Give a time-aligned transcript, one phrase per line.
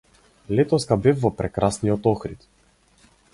[0.59, 2.49] Летоска бев во прекрасниот Охрид.